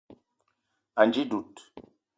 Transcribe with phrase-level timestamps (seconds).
[1.01, 1.53] Ànji dud